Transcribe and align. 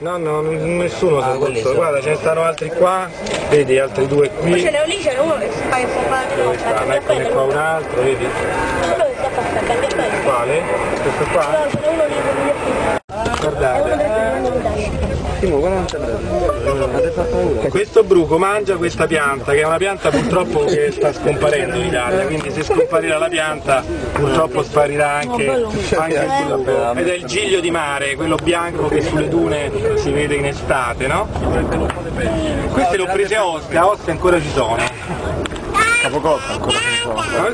No, 0.00 0.16
no, 0.16 0.42
nessuno 0.42 1.18
Ah, 1.18 1.36
si 1.52 1.60
sono- 1.60 1.74
Guarda, 1.74 2.00
ce 2.00 2.10
ne 2.10 2.14
stanno 2.16 2.42
altri 2.44 2.68
qua, 2.70 3.08
vedi, 3.48 3.78
altri 3.80 4.06
due 4.06 4.30
Ma 4.32 4.40
qui. 4.40 4.60
ce 4.60 4.70
n'è 4.70 4.86
lì, 4.86 5.00
ce 5.02 5.10
n'è 5.12 5.18
uno 5.18 5.36
che 5.38 5.50
si 5.50 5.60
fa 5.68 6.24
Dove 6.36 6.56
stanno? 6.58 6.92
Eccone 6.92 7.28
qua 7.30 7.42
un 7.42 7.56
altro, 7.56 8.02
vedi? 8.02 8.26
Quale? 10.22 10.62
Questo 11.02 11.24
qua? 11.32 11.77
Paura. 13.38 13.76
Questo 17.68 18.02
bruco 18.02 18.38
mangia 18.38 18.76
questa 18.76 19.06
pianta, 19.06 19.52
che 19.52 19.60
è 19.60 19.64
una 19.64 19.76
pianta 19.76 20.10
purtroppo 20.10 20.64
che 20.64 20.90
sta 20.90 21.12
scomparendo 21.12 21.76
in 21.76 21.86
Italia, 21.86 22.26
quindi 22.26 22.50
se 22.50 22.64
scomparirà 22.64 23.18
la 23.18 23.28
pianta 23.28 23.84
purtroppo 24.12 24.62
sparirà 24.62 25.12
anche, 25.12 25.66
anche 25.96 26.14
il 26.14 26.46
bruco. 26.46 26.92
Ed 26.94 27.08
è 27.08 27.14
il 27.14 27.24
giglio 27.24 27.60
di 27.60 27.70
mare, 27.70 28.16
quello 28.16 28.36
bianco 28.36 28.88
che 28.88 29.02
sulle 29.02 29.28
dune 29.28 29.70
si 29.96 30.10
vede 30.10 30.34
in 30.34 30.46
estate, 30.46 31.06
no? 31.06 31.28
Queste 32.72 32.96
le 32.96 33.02
ho 33.02 33.12
prese 33.12 33.36
a 33.36 33.46
Ostia, 33.46 33.82
a 33.82 33.88
Ostia 33.88 34.12
ancora 34.12 34.40
ci 34.40 34.50
sono. 34.50 34.82
Capocotta 36.08 36.52
ancora 36.54 36.78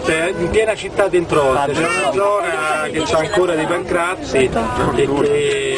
è 0.06 0.32
in 0.38 0.48
piena 0.50 0.76
città 0.76 1.08
dentro 1.08 1.42
Ostia, 1.42 1.72
c'è 1.74 1.80
una 1.80 2.12
zona 2.12 2.88
che 2.88 3.02
ha 3.02 3.18
ancora 3.18 3.54
dei 3.56 3.66
pancrazzi 3.66 4.36
e 4.36 4.48
che 4.94 5.76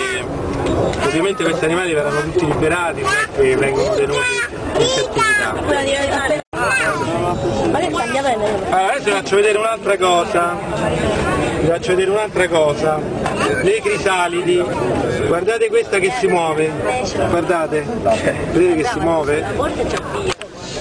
ovviamente 1.06 1.42
questi 1.42 1.64
animali 1.64 1.94
verranno 1.94 2.20
tutti 2.20 2.44
liberati, 2.46 3.00
non 3.00 3.10
è 3.12 3.28
che 3.34 3.56
vengono 3.56 3.94
tenuti 3.94 4.18
in 4.18 4.84
cattività. 4.94 5.54
Allora, 8.68 8.92
adesso 8.92 9.04
vi 9.04 9.10
faccio 9.10 9.36
vedere 9.36 9.58
un'altra 9.58 9.96
cosa. 9.96 10.56
Vi 11.60 11.66
faccio 11.66 11.88
vedere 11.94 12.10
un'altra 12.10 12.48
cosa. 12.48 13.00
Le 13.62 13.80
crisalidi. 13.80 14.62
Guardate 15.26 15.68
questa 15.68 15.98
che 15.98 16.12
si 16.18 16.26
muove. 16.26 16.70
Guardate. 17.30 17.86
Vedete 18.52 18.82
che 18.82 18.84
si 18.84 18.98
muove? 18.98 19.44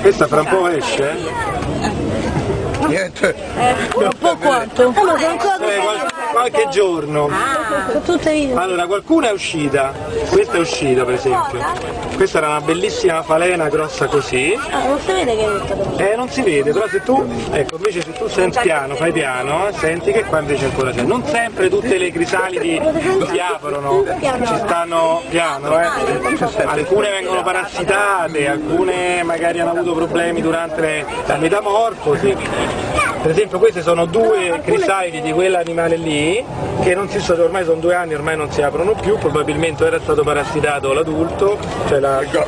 Questa 0.02 0.28
fra 0.28 0.42
un 0.42 0.48
po' 0.48 0.68
esce. 0.68 1.10
eh? 1.10 1.65
Niente. 2.88 3.36
Un 3.96 4.10
po' 4.20 4.38
quanto? 4.38 4.82
Eh, 4.90 4.94
sono 4.94 5.12
ancora 5.14 5.58
Eh, 5.58 5.80
qualche 6.36 6.68
giorno. 6.70 7.30
Sono 7.88 8.02
tutte 8.02 8.34
video. 8.34 8.60
Allora, 8.60 8.86
qualcuna 8.86 9.30
è 9.30 9.32
uscita. 9.32 9.94
Questa 10.30 10.58
è 10.58 10.60
uscita, 10.60 11.06
per 11.06 11.14
esempio. 11.14 11.60
Questa 12.16 12.40
era 12.40 12.48
una 12.48 12.62
bellissima 12.62 13.24
falena 13.24 13.70
grossa 13.70 14.08
così. 14.08 14.58
Ah, 14.70 14.88
non 14.88 15.00
si 15.00 15.12
vede 15.14 15.36
che 15.36 15.46
è 15.46 15.50
detto. 15.50 15.98
Eh, 15.98 16.16
non 16.16 16.30
si 16.30 16.42
vede, 16.42 16.72
però 16.74 16.88
se 16.88 17.02
tu, 17.04 17.26
ecco, 17.52 17.76
invece 17.78 18.02
se 18.02 18.12
tu 18.12 18.28
senti 18.28 18.60
piano, 18.62 18.96
fai 18.96 19.14
piano, 19.14 19.68
eh, 19.68 19.74
senti 19.74 20.12
che 20.12 20.26
qua 20.26 20.40
invece 20.40 20.66
ancora 20.66 20.92
c'è. 20.92 21.02
Non 21.02 21.24
sempre 21.26 21.70
tutte 21.70 21.98
le 21.98 22.12
crisalidi 22.12 22.82
si 23.30 23.40
aprono, 23.40 24.04
ci 24.20 24.56
stanno 24.58 25.22
piano, 25.30 25.80
eh. 25.80 25.88
Alcune 26.66 27.10
vengono 27.10 27.44
parassitate, 27.44 28.48
alcune 28.48 29.24
magari 29.24 29.62
hanno 29.62 29.72
avuto 29.72 29.94
problemi 29.94 30.42
durante 30.42 31.06
la 31.26 31.38
metamorfosi. 31.38 33.15
Per 33.26 33.34
esempio 33.34 33.58
queste 33.58 33.82
sono 33.82 34.06
due 34.06 34.62
crisalidi 34.64 35.20
di 35.20 35.32
quell'animale 35.32 35.96
lì, 35.96 36.46
che 36.84 36.94
non 36.94 37.10
si 37.10 37.20
sono, 37.20 37.46
ormai 37.46 37.64
sono 37.64 37.80
due 37.80 37.96
anni, 37.96 38.14
ormai 38.14 38.38
non 38.38 38.52
si 38.52 38.62
aprono 38.62 38.94
più, 38.94 39.18
probabilmente 39.18 39.84
era 39.84 40.00
stato 40.00 40.22
parassitato 40.22 40.94
l'adulto, 40.94 41.58
cioè 41.88 42.00
la, 42.00 42.22
Ecco, 42.22 42.44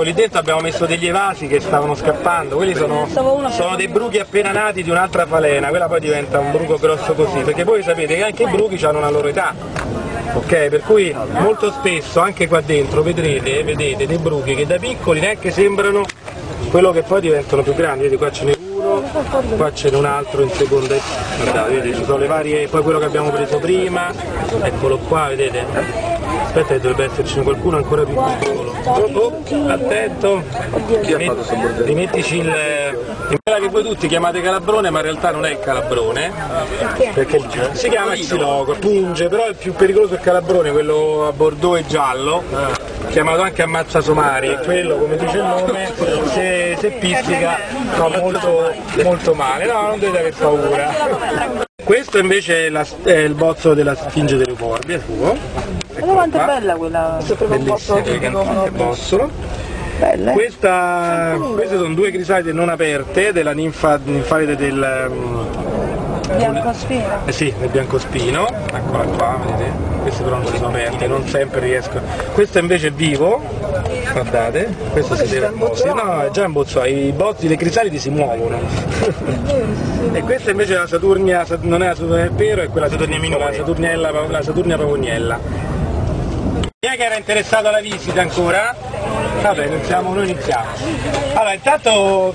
lì 0.00 0.14
dentro 0.14 0.38
abbiamo 0.38 0.60
messo 0.60 0.86
degli 0.86 1.06
evasi 1.06 1.48
che 1.48 1.60
stavano 1.60 1.94
scappando, 1.94 2.56
quelli 2.56 2.74
sono, 2.74 3.06
sono 3.50 3.76
dei 3.76 3.88
bruchi 3.88 4.20
appena 4.20 4.52
nati 4.52 4.82
di 4.82 4.88
un'altra 4.88 5.26
falena, 5.26 5.68
quella 5.68 5.86
poi 5.86 6.00
diventa 6.00 6.38
un 6.38 6.50
bruco 6.50 6.78
grosso 6.78 7.12
così, 7.12 7.40
perché 7.40 7.64
voi 7.64 7.82
sapete 7.82 8.16
che 8.16 8.24
anche 8.24 8.44
i 8.44 8.48
bruchi 8.48 8.82
hanno 8.86 8.96
una 8.98 9.10
loro 9.10 9.28
età. 9.28 9.54
Ok, 10.32 10.68
per 10.68 10.80
cui 10.80 11.14
molto 11.32 11.70
spesso 11.72 12.20
anche 12.20 12.48
qua 12.48 12.62
dentro 12.62 13.02
vedrete, 13.02 13.62
vedete 13.64 14.06
dei 14.06 14.16
bruchi 14.16 14.54
che 14.54 14.64
da 14.64 14.78
piccoli 14.78 15.20
neanche 15.20 15.50
sembrano 15.50 16.06
quello 16.70 16.90
che 16.90 17.02
poi 17.02 17.20
diventano 17.20 17.60
più 17.62 17.74
grandi, 17.74 18.04
vedete 18.04 18.16
qua 18.16 18.30
ce 18.30 18.44
n'è 18.44 18.54
uno, 18.56 18.67
qua 19.56 19.72
ce 19.72 19.90
n'è 19.90 19.96
un 19.96 20.04
altro 20.04 20.42
in 20.42 20.50
seconda, 20.50 20.94
guardate, 21.36 21.74
vedete 21.74 21.96
ci 21.96 22.04
sono 22.04 22.18
le 22.18 22.26
varie, 22.26 22.68
poi 22.68 22.82
quello 22.82 22.98
che 22.98 23.04
abbiamo 23.04 23.30
preso 23.30 23.58
prima, 23.58 24.12
eccolo 24.62 24.98
qua, 24.98 25.28
vedete? 25.28 25.64
Aspetta 26.44 26.74
che 26.74 26.80
dovrebbe 26.80 27.04
essercene 27.04 27.42
qualcuno 27.42 27.76
ancora 27.76 28.04
più 28.04 28.14
piccolo. 28.14 28.74
Oh, 28.84 29.10
oh, 29.12 29.68
attento! 29.68 30.42
Rimet- 31.02 31.82
Rimettici 31.84 32.36
il. 32.38 33.07
Quella 33.42 33.58
che 33.58 33.68
voi 33.68 33.82
tutti 33.82 34.08
chiamate 34.08 34.40
calabrone, 34.40 34.90
ma 34.90 34.98
in 34.98 35.04
realtà 35.04 35.30
non 35.30 35.44
è 35.44 35.50
il 35.50 35.60
calabrone. 35.60 36.32
Perché 37.14 37.40
si 37.72 37.88
chiama 37.88 38.12
xiloco, 38.14 38.74
punge, 38.78 39.28
però 39.28 39.48
il 39.48 39.54
più 39.56 39.74
pericoloso 39.74 40.14
è 40.14 40.16
il 40.16 40.22
calabrone, 40.22 40.70
quello 40.70 41.26
a 41.26 41.32
bordeaux 41.32 41.78
e 41.78 41.86
giallo, 41.86 42.42
chiamato 43.10 43.42
anche 43.42 43.62
ammazza 43.62 44.00
somari, 44.00 44.48
e 44.48 44.58
quello 44.58 44.96
come 44.96 45.16
dice 45.16 45.36
il 45.36 45.44
nome, 45.44 45.92
se, 46.32 46.76
se 46.78 46.90
pizzica 46.90 47.58
fa 47.90 48.08
molto, 48.08 48.72
molto 49.02 49.34
male. 49.34 49.66
No, 49.66 49.82
non 49.88 49.98
dovete 49.98 50.18
aver 50.18 50.34
paura. 50.34 51.66
Questo 51.84 52.18
invece 52.18 52.66
è, 52.66 52.68
la- 52.68 52.86
è 53.04 53.12
il 53.12 53.34
bozzo 53.34 53.72
della 53.72 53.94
Sfinge 53.94 54.36
delle 54.36 54.52
è 54.52 55.00
suo. 55.04 55.36
Ma 56.00 56.12
quanto 56.12 56.38
è 56.38 56.44
bella 56.44 56.74
quella? 56.76 57.18
Bellissimo, 57.46 58.02
gigante 58.02 58.70
bossolo. 58.70 59.30
Bella. 59.98 60.30
eh? 60.30 60.34
Questa, 60.34 61.36
queste 61.54 61.76
sono 61.76 61.94
due 61.94 62.10
crisalide 62.10 62.52
non 62.52 62.68
aperte 62.68 63.32
della 63.32 63.52
ninfa, 63.52 63.98
ninfalide 64.02 64.56
del, 64.56 65.08
mm, 65.10 66.36
Biancospina. 66.36 67.20
eh 67.24 67.32
sì, 67.32 67.52
del 67.58 67.68
biancospino, 67.70 68.46
eccola 68.72 69.04
qua, 69.04 69.38
vedete? 69.44 69.72
Queste 70.02 70.22
però 70.22 70.36
non 70.36 70.46
sono 70.46 70.68
aperte, 70.68 71.06
non 71.06 71.26
sempre 71.26 71.60
riesco. 71.60 72.00
Questo 72.32 72.58
invece 72.58 72.88
è 72.88 72.90
vivo, 72.92 73.42
guardate, 74.12 74.74
questo 74.92 75.16
si 75.16 75.26
deve 75.26 75.52
sì, 75.72 75.86
no, 75.86 76.22
è 76.22 76.30
già 76.30 76.44
imbozzato, 76.44 76.86
i 76.86 77.12
bozzi, 77.12 77.48
le 77.48 77.56
crisalidi 77.56 77.98
si 77.98 78.10
muovono. 78.10 78.60
e 80.12 80.20
questa 80.22 80.50
invece 80.50 80.74
è 80.74 80.78
la 80.78 80.86
Saturnia, 80.86 81.44
non 81.62 81.82
è 81.82 81.86
la 81.88 81.94
Saturnia 81.94 82.22
del 82.22 82.32
Pero, 82.32 82.62
è 82.62 82.68
quella 82.68 82.88
Saturnia 82.88 83.18
minore, 83.18 83.44
la 83.44 83.52
Saturniella, 83.52 84.10
la 84.10 84.42
Saturnia 84.42 84.76
pavognella. 84.76 85.38
Chi 86.80 86.88
è 86.88 86.96
che 86.96 87.04
era 87.04 87.16
interessato 87.16 87.68
alla 87.68 87.80
visita 87.80 88.20
ancora? 88.20 88.72
Vabbè, 89.42 89.66
iniziamo, 89.66 90.12
noi 90.12 90.30
iniziamo. 90.30 90.66
Allora, 91.34 91.52
intanto 91.54 92.34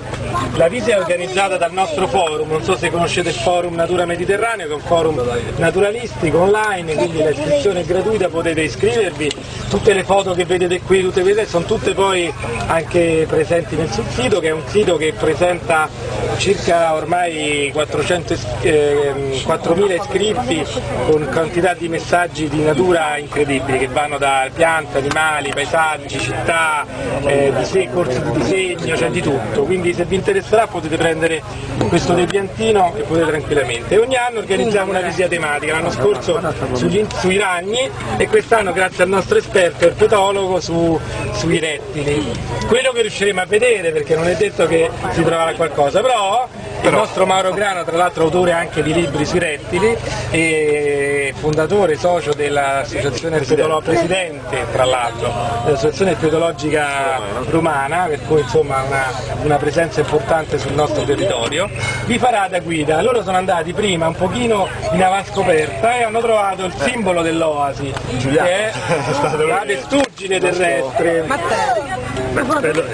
la 0.56 0.68
visita 0.68 0.96
è 0.96 0.98
organizzata 0.98 1.56
dal 1.56 1.72
nostro 1.72 2.06
forum, 2.06 2.48
non 2.48 2.62
so 2.62 2.76
se 2.76 2.90
conoscete 2.90 3.30
il 3.30 3.34
forum 3.34 3.74
Natura 3.74 4.04
Mediterraneo, 4.04 4.66
che 4.66 4.72
è 4.72 4.76
un 4.76 4.82
forum 4.82 5.22
naturalistico 5.56 6.40
online, 6.40 6.94
quindi 6.94 7.22
l'iscrizione 7.22 7.80
è 7.80 7.84
gratuita, 7.84 8.28
potete 8.28 8.62
iscrivervi. 8.62 9.30
Tutte 9.68 9.92
le 9.92 10.04
foto 10.04 10.32
che 10.34 10.44
vedete 10.44 10.80
qui, 10.80 11.02
tutte 11.02 11.22
queste, 11.22 11.46
sono 11.46 11.64
tutte 11.64 11.94
poi 11.94 12.32
anche 12.66 13.26
presenti 13.28 13.76
nel 13.76 13.90
sul 13.90 14.06
sito, 14.08 14.40
che 14.40 14.48
è 14.48 14.52
un 14.52 14.62
sito 14.66 14.96
che 14.96 15.12
presenta 15.12 15.88
circa 16.36 16.94
ormai 16.94 17.70
400, 17.72 18.32
is- 18.32 18.46
ehm, 18.62 19.42
4.000 19.44 19.94
iscritti 19.94 20.64
con 21.06 21.28
quantità 21.32 21.74
di 21.74 21.88
messaggi 21.88 22.48
di 22.48 22.62
natura 22.62 23.16
incredibili 23.18 23.78
che 23.78 23.88
vanno 23.88 24.18
da 24.18 24.48
piante, 24.52 24.98
animali, 24.98 25.50
paesaggi, 25.50 26.18
città, 26.18 26.84
eh, 27.24 27.52
dise- 27.56 27.88
corsi 27.92 28.20
di 28.22 28.30
disegno, 28.32 28.94
c'è 28.94 29.10
di 29.10 29.20
tutto. 29.20 29.62
Quindi 29.62 29.92
se 29.92 30.04
vi 30.04 30.16
interesserà 30.24 30.66
potete 30.66 30.96
prendere 30.96 31.42
questo 31.88 32.14
depiantino 32.14 32.94
e 32.96 33.02
potete 33.02 33.26
tranquillamente. 33.26 33.98
Ogni 33.98 34.16
anno 34.16 34.38
organizziamo 34.38 34.90
una 34.90 35.00
visita 35.00 35.28
tematica, 35.28 35.72
l'anno 35.74 35.90
scorso 35.90 36.40
sugli- 36.72 37.04
sui 37.18 37.36
ragni 37.36 37.88
e 38.16 38.26
quest'anno 38.28 38.72
grazie 38.72 39.02
al 39.04 39.10
nostro 39.10 39.36
esperto 39.36 39.84
erpetologo 39.84 40.60
su- 40.60 40.98
sui 41.32 41.58
rettili. 41.58 42.32
Quello 42.66 42.92
che 42.92 43.02
riusciremo 43.02 43.40
a 43.40 43.46
vedere 43.46 43.90
perché 43.92 44.14
non 44.16 44.26
è 44.26 44.34
detto 44.36 44.66
che 44.66 44.90
si 45.10 45.22
troverà 45.22 45.52
qualcosa, 45.54 46.00
però 46.00 46.48
il 46.88 46.92
nostro 46.92 47.24
Mauro 47.24 47.52
Grano, 47.52 47.82
tra 47.82 47.96
l'altro 47.96 48.24
autore 48.24 48.52
anche 48.52 48.82
di 48.82 48.92
libri 48.92 49.24
sui 49.24 49.38
rettili 49.38 49.96
e 50.30 51.32
fondatore, 51.36 51.96
socio 51.96 52.34
dell'associazione 52.34 53.36
erpetologica, 53.36 53.90
presidente 53.90 54.66
tra 54.70 54.84
l'altro 54.84 55.32
dell'associazione 55.64 56.10
erpetologica 56.12 57.20
romana, 57.48 58.04
per 58.06 58.20
cui 58.26 58.40
insomma 58.40 58.82
una, 58.82 59.04
una 59.42 59.56
presenza 59.56 60.00
importante 60.00 60.58
sul 60.58 60.72
nostro 60.72 61.04
territorio, 61.04 61.70
vi 62.04 62.18
farà 62.18 62.48
da 62.48 62.60
guida. 62.60 63.00
Loro 63.00 63.22
sono 63.22 63.38
andati 63.38 63.72
prima 63.72 64.06
un 64.06 64.14
pochino 64.14 64.68
in 64.92 65.02
avanscoperta 65.02 65.96
e 65.96 66.02
hanno 66.02 66.20
trovato 66.20 66.64
il 66.64 66.74
simbolo 66.76 67.22
dell'oasi, 67.22 67.92
che 68.18 68.40
è 68.40 68.72
la 69.48 69.62
testuggine 69.64 70.38
terrestre. 70.38 71.93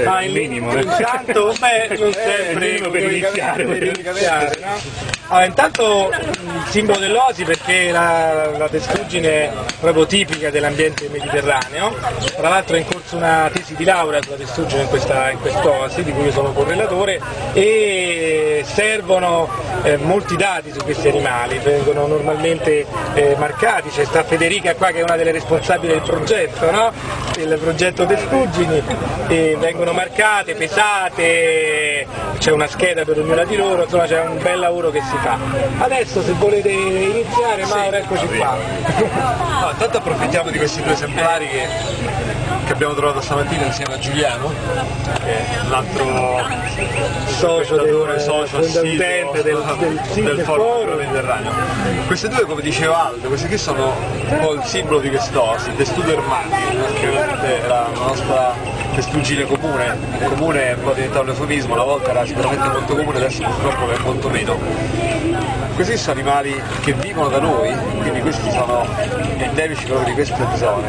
Ah, 0.04 0.24
il 0.24 0.32
minimo. 0.32 0.72
Intanto, 0.74 1.54
beh, 1.58 1.96
non 1.98 2.12
sempre 2.12 2.90
per 2.90 3.02
iniziare. 3.12 3.64
per 3.64 3.82
iniziare, 3.82 4.58
no? 4.60 5.19
Allora, 5.32 5.46
intanto 5.46 6.10
il 6.10 6.64
simbolo 6.70 6.98
dell'osi 6.98 7.44
perché 7.44 7.92
la, 7.92 8.50
la 8.58 8.68
testuggine 8.68 9.28
è 9.28 9.52
proprio 9.78 10.04
tipica 10.04 10.50
dell'ambiente 10.50 11.08
mediterraneo, 11.08 11.94
tra 12.34 12.48
l'altro 12.48 12.74
è 12.74 12.80
in 12.80 12.86
corso 12.86 13.14
una 13.14 13.48
tesi 13.52 13.76
di 13.76 13.84
laurea 13.84 14.20
sulla 14.20 14.34
testuggine 14.34 14.82
in, 14.82 14.88
questa, 14.88 15.30
in 15.30 15.38
quest'oasi 15.38 16.02
di 16.02 16.10
cui 16.10 16.24
io 16.24 16.32
sono 16.32 16.52
correlatore 16.52 17.20
e 17.52 18.64
servono 18.66 19.48
eh, 19.84 19.98
molti 19.98 20.34
dati 20.34 20.72
su 20.72 20.80
questi 20.82 21.06
animali, 21.06 21.58
vengono 21.58 22.08
normalmente 22.08 22.84
eh, 23.14 23.36
marcati, 23.38 23.88
c'è 23.88 24.04
sta 24.06 24.24
Federica 24.24 24.74
qua 24.74 24.88
che 24.88 24.98
è 24.98 25.02
una 25.02 25.14
delle 25.14 25.30
responsabili 25.30 25.92
del 25.92 26.02
progetto, 26.02 26.72
no? 26.72 26.92
il 27.36 27.56
progetto 27.60 28.04
testuggini, 28.04 28.82
e 29.28 29.56
vengono 29.60 29.92
marcate, 29.92 30.54
pesate, 30.54 31.89
c'è 32.38 32.50
una 32.50 32.66
scheda 32.66 33.04
per 33.04 33.18
ognuna 33.18 33.44
di 33.44 33.56
loro, 33.56 33.82
insomma 33.84 34.04
c'è 34.06 34.20
un 34.22 34.38
bel 34.42 34.58
lavoro 34.58 34.90
che 34.90 35.00
si 35.02 35.16
fa. 35.22 35.36
Adesso 35.78 36.22
se 36.22 36.32
volete 36.32 36.70
iniziare 36.70 37.64
Mauro 37.66 37.96
eccoci 37.96 38.26
qua. 38.28 38.56
No, 39.60 39.70
intanto 39.72 39.98
approfittiamo 39.98 40.50
di 40.50 40.56
questi 40.56 40.82
due 40.82 40.92
esemplari 40.92 41.46
che, 41.46 41.66
che 42.64 42.72
abbiamo 42.72 42.94
trovato 42.94 43.20
stamattina 43.20 43.64
insieme 43.66 43.92
a 43.94 43.98
Giuliano, 43.98 44.50
che 45.22 45.30
è 45.36 45.44
l'altro 45.68 46.38
Socio 47.26 47.76
del- 47.76 48.20
socio 48.20 48.56
assiduo 48.58 48.80
del- 49.32 49.42
del- 49.42 50.00
sì, 50.12 50.22
del 50.22 50.40
forum. 50.40 50.96
Mediterraneo. 50.96 51.52
Queste 52.06 52.28
due, 52.28 52.44
come 52.46 52.62
diceva 52.62 53.06
Aldo, 53.08 53.28
questi 53.28 53.48
qui 53.48 53.58
sono 53.58 53.92
un 54.28 54.38
po' 54.38 54.54
il 54.54 54.62
simbolo 54.64 54.98
di 54.98 55.10
quest'osi, 55.10 55.74
testudo 55.76 56.10
ermati, 56.12 56.48
che 57.00 57.08
ovviamente 57.08 57.62
era 57.62 57.86
la 57.92 57.98
nostra 58.06 58.54
testuggine 58.94 59.44
comune, 59.44 59.96
comune 60.24 60.68
è 60.68 60.72
un 60.74 60.82
po' 60.82 60.92
diventato 60.92 61.22
un 61.22 61.28
eufemismo, 61.28 61.74
una 61.74 61.84
volta 61.84 62.10
era 62.10 62.26
sicuramente 62.26 62.68
molto 62.68 62.96
comune, 62.96 63.16
adesso 63.18 63.42
purtroppo 63.42 63.90
è 63.90 63.98
molto 63.98 64.28
meno. 64.28 64.58
Questi 65.74 65.96
sono 65.96 66.12
animali 66.12 66.60
che 66.82 66.92
vivono 66.92 67.28
da 67.28 67.40
noi, 67.40 67.74
quindi 68.00 68.20
questi 68.20 68.50
sono 68.50 68.84
endemici 69.36 69.84
proprio 69.84 70.06
di 70.06 70.12
queste 70.12 70.46
zone. 70.56 70.88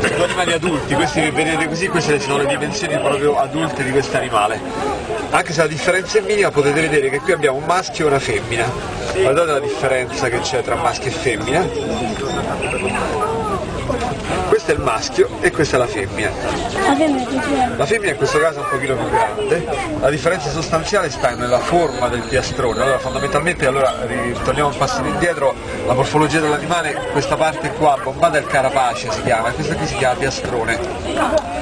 Sono 0.00 0.24
animali 0.24 0.52
adulti, 0.52 0.94
questi 0.94 1.20
che 1.20 1.30
vedete 1.30 1.68
così, 1.68 1.86
queste 1.88 2.18
sono 2.18 2.38
le 2.38 2.46
dimensioni 2.46 2.98
proprio 2.98 3.38
adulte 3.38 3.84
di 3.84 3.90
questo 3.90 4.16
animale. 4.16 5.17
Anche 5.30 5.52
se 5.52 5.60
la 5.60 5.66
differenza 5.66 6.18
è 6.18 6.22
minima 6.22 6.50
potete 6.50 6.80
vedere 6.80 7.10
che 7.10 7.20
qui 7.20 7.32
abbiamo 7.32 7.58
un 7.58 7.64
maschio 7.64 8.06
e 8.06 8.08
una 8.08 8.18
femmina. 8.18 8.64
Guardate 9.14 9.52
la 9.52 9.60
differenza 9.60 10.28
che 10.28 10.40
c'è 10.40 10.62
tra 10.62 10.74
maschio 10.74 11.08
e 11.08 11.12
femmina. 11.12 11.68
Questo 14.48 14.70
è 14.70 14.74
il 14.74 14.80
maschio 14.80 15.28
e 15.40 15.50
questa 15.50 15.76
è 15.76 15.78
la 15.78 15.86
femmina. 15.86 16.30
La 17.76 17.86
femmina 17.86 18.12
in 18.12 18.16
questo 18.16 18.38
caso 18.38 18.60
è 18.60 18.62
un 18.62 18.68
pochino 18.70 18.96
più 18.96 19.08
grande, 19.10 19.66
la 20.00 20.10
differenza 20.10 20.50
sostanziale 20.50 21.10
sta 21.10 21.34
nella 21.34 21.58
forma 21.58 22.08
del 22.08 22.22
piastrone, 22.22 22.80
allora 22.82 22.98
fondamentalmente 22.98 23.66
allora 23.66 23.94
ritorniamo 24.06 24.70
un 24.70 24.76
passo 24.76 25.02
indietro, 25.04 25.54
la 25.86 25.94
morfologia 25.94 26.40
dell'animale, 26.40 27.08
questa 27.12 27.36
parte 27.36 27.72
qua, 27.72 27.98
bombata 28.02 28.38
è 28.38 28.40
il 28.40 28.46
carapace 28.46 29.10
si 29.10 29.22
chiama, 29.22 29.50
e 29.50 29.52
questa 29.52 29.74
qui 29.74 29.86
si 29.86 29.96
chiama 29.96 30.14
piastrone. 30.14 30.78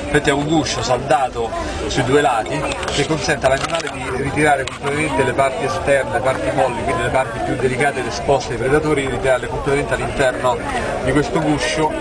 Infatti 0.04 0.30
è 0.30 0.32
un 0.32 0.46
guscio 0.46 0.82
saldato 0.82 1.50
sui 1.88 2.04
due 2.04 2.20
lati 2.20 2.58
che 2.94 3.06
consente 3.06 3.46
all'animale 3.56 3.91
di 3.93 4.23
ritirare 4.23 4.64
completamente 4.64 5.25
le 5.25 5.32
parti 5.32 5.64
esterne, 5.64 6.12
le 6.12 6.20
parti 6.20 6.50
molli, 6.55 6.82
quindi 6.85 7.03
le 7.03 7.08
parti 7.08 7.38
più 7.44 7.56
delicate 7.56 8.00
ed 8.00 8.06
esposte 8.06 8.53
ai 8.53 8.58
predatori, 8.58 9.03
di 9.03 9.11
ritirarle 9.11 9.47
completamente 9.49 9.94
all'interno 9.94 10.56
di 11.05 11.12
questo 11.12 11.41
guscio 11.41 11.93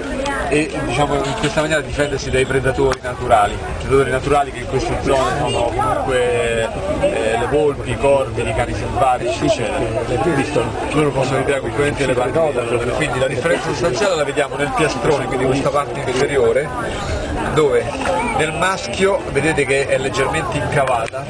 e 0.49 0.71
diciamo 0.85 1.15
in 1.15 1.33
questa 1.39 1.61
maniera 1.61 1.81
difendersi 1.81 2.29
dai 2.29 2.45
predatori 2.45 2.99
naturali, 3.01 3.57
predatori 3.79 4.11
naturali 4.11 4.51
che 4.51 4.59
in 4.59 4.67
queste 4.67 4.95
zone 5.01 5.37
sono 5.39 5.65
comunque 5.65 6.69
eh, 7.01 7.37
le 7.39 7.47
volpi, 7.49 7.91
i 7.91 7.97
corvi, 7.97 8.47
i 8.47 8.53
cani 8.53 8.73
selvatici, 8.73 9.49
cioè, 9.49 9.71
loro 10.91 11.09
possono 11.11 11.37
ritirare 11.39 11.61
completamente 11.61 12.05
le 12.05 12.13
parti. 12.13 12.89
Quindi 12.95 13.19
la 13.19 13.27
differenza 13.27 13.69
sostanziale 13.69 14.15
la 14.15 14.23
vediamo 14.23 14.55
nel 14.55 14.71
piastrone, 14.75 15.25
quindi 15.25 15.45
questa 15.45 15.69
parte 15.69 15.99
inferiore, 15.99 16.69
dove 17.53 17.85
nel 18.37 18.53
maschio 18.53 19.21
vedete 19.31 19.65
che 19.65 19.87
è 19.87 19.97
leggermente 19.97 20.57
incavata, 20.57 21.23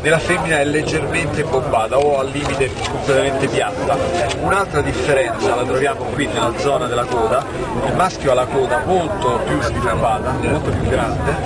nella 0.00 0.18
femmina 0.18 0.58
è 0.60 0.64
leggermente 0.64 1.44
bombata 1.44 1.98
o 1.98 2.18
al 2.18 2.28
limite 2.28 2.70
completamente 2.90 3.48
piatta. 3.48 3.96
Un'altra 4.40 4.80
differenza 4.80 5.54
la 5.54 5.64
troviamo 5.64 6.04
qui 6.12 6.26
nella 6.26 6.52
zona 6.58 6.86
della 6.86 7.04
coda, 7.04 7.44
il 7.86 7.94
maschio 7.94 8.30
ha 8.30 8.34
la 8.34 8.46
coda 8.46 8.82
molto 8.84 9.40
più 9.44 9.60
sviluppata, 9.60 10.30
molto 10.40 10.70
più 10.70 10.88
grande, 10.88 11.36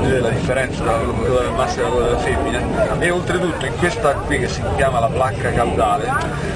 vedete 0.00 0.20
la 0.20 0.28
differenza 0.30 0.82
tra 0.82 0.92
la 0.96 1.02
coda 1.02 1.40
del 1.40 1.52
maschio 1.52 1.80
e 1.80 1.84
la 1.84 1.90
coda 1.90 2.04
della 2.04 2.18
femmina, 2.18 2.60
e 2.98 3.10
oltretutto 3.10 3.66
in 3.66 3.76
questa 3.76 4.12
qui 4.12 4.38
che 4.38 4.48
si 4.48 4.62
chiama 4.76 5.00
la 5.00 5.08
placca 5.08 5.52
caudale, 5.52 6.55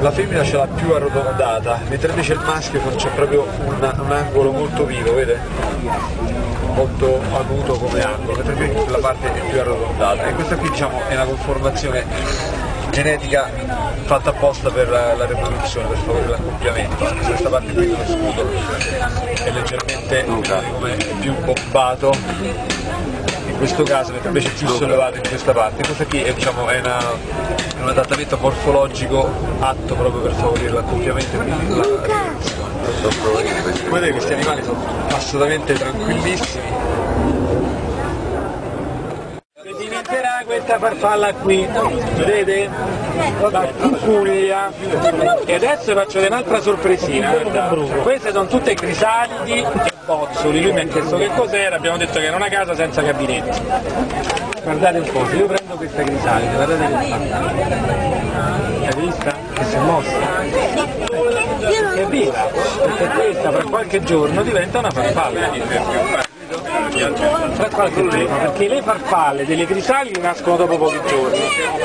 la 0.00 0.10
femmina 0.10 0.42
ce 0.42 0.56
l'ha 0.56 0.66
più 0.66 0.92
arrotondata, 0.92 1.80
mentre 1.88 2.10
invece 2.10 2.32
il 2.32 2.40
maschio 2.44 2.80
c'è 2.96 3.10
proprio 3.10 3.46
un, 3.64 3.92
un 3.98 4.12
angolo 4.12 4.52
molto 4.52 4.84
vivo, 4.84 5.14
vede? 5.14 5.40
molto 6.74 7.20
acuto 7.32 7.74
come 7.74 8.02
angolo, 8.02 8.42
mentre 8.42 8.54
qui 8.54 8.90
la 8.90 8.98
parte 8.98 9.32
è 9.32 9.40
più 9.48 9.60
arrotondata. 9.60 10.26
E 10.26 10.34
questa 10.34 10.56
qui 10.56 10.70
diciamo 10.70 11.00
è 11.08 11.14
una 11.14 11.24
conformazione 11.24 12.04
genetica 12.90 13.48
fatta 14.04 14.30
apposta 14.30 14.70
per 14.70 14.88
la, 14.88 15.14
la 15.14 15.24
riproduzione, 15.24 15.88
per 15.88 15.96
favorire 15.98 16.28
l'accoppiamento, 16.28 17.14
questa 17.24 17.48
parte 17.48 17.72
qui 17.72 17.86
dello 17.86 18.04
scudo 18.06 18.46
è 19.44 19.50
leggermente 19.50 20.24
come 20.24 20.96
più 21.20 21.34
bombato 21.42 22.12
questo 23.62 23.84
caso, 23.84 24.10
mentre 24.10 24.26
invece 24.26 24.48
è 24.48 24.52
più 24.54 24.66
sollevato 24.66 25.18
in 25.18 25.22
questa 25.28 25.52
parte. 25.52 25.84
Questa 25.84 26.04
qui 26.04 26.20
è, 26.20 26.32
diciamo, 26.32 26.66
è, 26.66 26.80
una, 26.80 26.98
un 27.80 27.88
adattamento 27.88 28.36
morfologico 28.38 29.30
atto 29.60 29.94
proprio 29.94 30.20
per 30.20 30.32
favorire 30.32 30.70
l'accoppiamento 30.70 31.36
e 31.36 31.38
quindi 31.38 31.76
la 31.76 31.82
riproduzione. 31.82 32.70
Vedete 33.88 34.10
questi 34.10 34.32
animali 34.32 34.64
sono 34.64 34.84
assolutamente 35.10 35.74
tranquillissimi, 35.74 36.70
Diventerà 39.78 40.42
questa 40.44 40.78
farfalla 40.78 41.32
qui, 41.34 41.66
vedete? 42.16 42.68
La 43.48 43.68
cucuglia. 43.80 44.72
E 45.44 45.54
adesso 45.54 45.94
faccio 45.94 46.18
un'altra 46.18 46.60
sorpresina, 46.60 47.30
guardate. 47.30 48.00
Queste 48.00 48.32
sono 48.32 48.46
tutte 48.46 48.74
crisalidi 48.74 49.60
e 49.60 49.91
bozzoli, 50.04 50.62
lui 50.62 50.72
mi 50.72 50.80
ha 50.80 50.84
chiesto 50.84 51.16
che 51.16 51.30
cos'era, 51.34 51.76
abbiamo 51.76 51.96
detto 51.96 52.18
che 52.18 52.26
era 52.26 52.36
una 52.36 52.48
casa 52.48 52.74
senza 52.74 53.02
gabinetti. 53.02 53.60
Guardate 54.62 54.98
un 54.98 55.10
po', 55.10 55.26
se 55.26 55.36
io 55.36 55.46
prendo 55.46 55.74
questa 55.74 56.02
crisalide, 56.02 56.54
guardate 56.54 56.86
che 56.86 56.92
fa. 57.08 57.16
Hai 58.86 58.94
vista? 58.96 59.34
Che 59.54 59.64
si 59.64 59.74
è 59.74 59.78
mossa? 59.78 60.40
È 61.94 62.06
viva, 62.06 62.48
perché 62.82 63.08
questa 63.08 63.50
fra 63.52 63.62
qualche 63.64 64.02
giorno 64.02 64.42
diventa 64.42 64.78
una 64.78 64.90
farfalla. 64.90 66.21
Fra 67.02 67.68
qualche 67.68 68.08
giorno, 68.08 68.36
perché 68.38 68.68
le 68.68 68.80
farfalle 68.82 69.44
delle 69.44 69.66
crisalidi 69.66 70.20
nascono 70.20 70.56
dopo 70.56 70.78
pochi 70.78 71.00
giorni, 71.06 71.40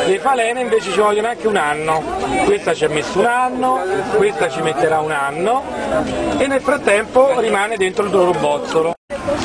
le 0.05 0.19
falene 0.19 0.61
invece 0.61 0.91
ci 0.91 0.99
vogliono 0.99 1.27
anche 1.27 1.47
un 1.47 1.55
anno, 1.55 2.03
questa 2.45 2.75
ci 2.75 2.85
ha 2.85 2.89
messo 2.89 3.19
un 3.19 3.25
anno, 3.25 3.79
questa 4.15 4.47
ci 4.47 4.61
metterà 4.61 4.99
un 4.99 5.11
anno 5.11 5.63
e 6.37 6.45
nel 6.45 6.61
frattempo 6.61 7.39
rimane 7.39 7.77
dentro 7.77 8.05
il 8.05 8.11
loro 8.11 8.31
bozzolo. 8.31 8.93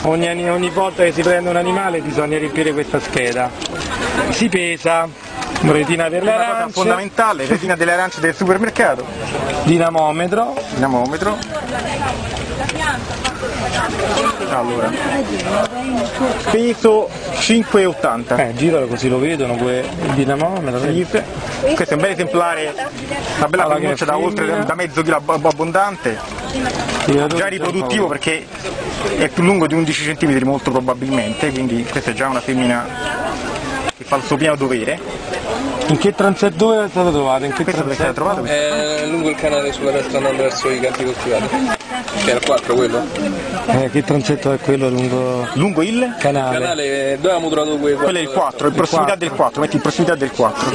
Ogni, 0.04 0.50
ogni 0.50 0.70
volta 0.70 1.04
che 1.04 1.12
si 1.12 1.22
prende 1.22 1.48
un 1.48 1.56
animale 1.56 2.00
bisogna 2.00 2.36
riempire 2.36 2.72
questa 2.72 3.00
scheda. 3.00 3.50
Si 4.30 4.48
pesa, 4.48 5.08
retina 5.62 6.08
per 6.08 6.22
le 6.22 6.30
Una 6.30 6.32
cosa 6.32 6.50
arance, 6.56 6.72
fondamentale, 6.72 7.46
retina 7.46 7.76
delle 7.76 7.92
arance 7.92 8.20
del 8.20 8.34
supermercato, 8.34 9.04
dinamometro, 9.64 10.54
dinamometro. 10.74 11.38
Allora, 14.54 14.90
peso 16.50 17.08
5,80. 17.38 18.38
eh, 18.38 18.54
giralo 18.54 18.86
così 18.86 19.08
lo 19.08 19.18
vedono, 19.18 19.54
pure 19.54 19.80
il 19.80 20.12
dinamometro. 20.12 20.78
vedi? 20.80 21.06
Questo 21.06 21.94
è 21.94 21.94
un 21.94 22.00
bel 22.00 22.10
esemplare, 22.10 22.74
una 23.38 23.48
bella 23.48 23.64
che 23.64 23.70
pronuncia 23.80 24.04
da 24.04 24.16
oltre 24.18 24.64
da 24.64 24.74
mezzo 24.74 25.02
chilo 25.02 25.16
ab- 25.16 25.46
abbondante, 25.46 26.18
già 27.06 27.26
di 27.26 27.56
riproduttivo 27.56 28.08
perché 28.08 28.46
è 29.16 29.28
più 29.28 29.42
lungo 29.42 29.66
di 29.66 29.74
11 29.74 30.14
cm 30.14 30.40
molto 30.44 30.70
probabilmente, 30.70 31.50
quindi 31.50 31.84
questa 31.84 32.10
è 32.10 32.14
già 32.14 32.28
una 32.28 32.40
femmina 32.40 32.86
che 33.96 34.04
fa 34.04 34.16
il 34.16 34.22
suo 34.22 34.36
pieno 34.36 34.54
dovere. 34.54 35.00
In 35.92 35.98
che 35.98 36.14
transetto 36.14 36.56
dove 36.56 36.86
è 36.86 36.88
stato 36.88 37.10
trovato? 37.12 37.44
In 37.44 37.52
che 37.52 37.64
stata 37.64 37.82
transetto? 37.82 38.12
trovata? 38.14 38.42
È 38.44 39.04
lungo 39.08 39.28
il 39.28 39.36
canale 39.36 39.72
sulla 39.72 39.90
destra 39.90 40.16
andando 40.16 40.42
verso 40.42 40.70
i 40.70 40.80
campi 40.80 41.04
coltivati. 41.04 41.48
Che 42.24 42.30
era 42.30 42.38
il 42.38 42.46
4 42.46 42.74
quello? 42.74 43.02
Eh, 43.66 43.90
che 43.90 44.02
transetto 44.02 44.52
è 44.52 44.58
quello 44.58 44.88
lungo 44.88 45.46
Lungo 45.54 45.82
il? 45.82 45.96
Il 45.96 46.16
canale? 46.18 46.58
canale 46.58 47.16
dove 47.20 47.34
avevamo 47.34 47.50
trovato 47.50 47.76
quei 47.76 47.94
Quello 47.94 48.18
è 48.18 48.22
il 48.22 48.30
4, 48.30 48.68
in 48.68 48.74
prossimità 48.74 49.14
del 49.16 49.32
4, 49.32 49.60
metti 49.60 49.76
in 49.76 49.82
prossimità 49.82 50.14
del 50.14 50.30
4. 50.30 50.70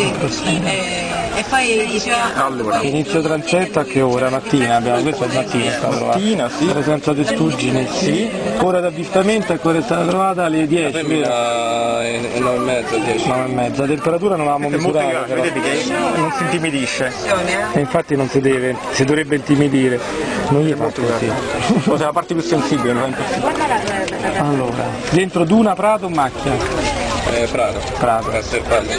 E 1.37 1.43
poi 1.49 1.85
diceva 1.85 2.45
Allora, 2.45 2.81
Inizio 2.81 3.21
transetto 3.21 3.79
a 3.79 3.83
che 3.83 4.01
ora? 4.01 4.29
Mattina 4.29 4.77
abbiamo, 4.77 5.01
questo 5.01 5.25
è 5.25 5.33
mattina 5.33 5.71
trovato. 5.75 6.05
mattina, 6.05 6.49
sì. 6.49 6.65
Presenza 6.65 7.13
testuggine, 7.13 7.87
sì. 7.91 8.29
Ora 8.59 8.79
d'avvistamento 8.79 9.53
a 9.53 9.57
che 9.57 9.67
ora 9.67 9.77
è 9.77 9.81
stata 9.83 10.05
trovata 10.05 10.45
alle 10.45 10.65
10, 10.65 10.91
vero? 10.91 11.07
femmina 11.07 12.01
è 12.03 12.39
9 12.39 12.55
e 12.55 12.59
mezza, 12.59 12.97
10. 12.97 13.27
9 13.27 13.43
e 13.43 13.53
mezza. 13.53 13.81
La 13.81 13.87
temperatura 13.87 14.35
non 14.35 14.45
l'avevamo 14.47 14.69
Questo 14.69 14.87
è 15.09 15.13
molto 15.13 15.33
vedete 15.33 15.59
che 15.59 15.83
non 16.15 16.31
si 16.31 16.43
intimidisce. 16.43 17.11
E 17.73 17.79
infatti 17.79 18.15
non 18.15 18.27
si 18.29 18.39
deve, 18.39 18.75
si 18.91 19.03
dovrebbe 19.03 19.35
intimidire. 19.35 19.99
Non 20.49 20.63
gli 20.63 20.73
fa 20.73 20.85
così. 20.85 21.31
Forse 21.79 22.03
la 22.03 22.11
parte 22.11 22.33
più 22.33 22.43
sensibile, 22.43 22.93
non 22.93 23.03
è 23.03 23.07
impazzito. 23.07 23.47
Allora, 24.37 24.83
dentro 25.09 25.43
Duna, 25.43 25.75
Prato 25.75 26.05
o 26.05 26.09
Macchia? 26.09 26.53
Eh, 27.33 27.47
Prato. 27.47 27.79
Prato. 27.97 28.29
Castelpaglia. 28.29 28.95